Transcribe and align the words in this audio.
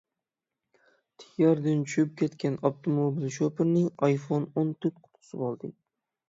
تىك 1.23 1.35
ياردىن 1.41 1.83
چۈشۈپ 1.91 2.15
كەتكەن 2.21 2.55
ئاپتوموبىل 2.69 3.29
شوپۇرىنى 3.37 3.85
ئايفون 4.09 4.49
ئون 4.55 4.73
تۆت 4.81 4.99
قۇتقۇزۋالدى. 5.05 5.73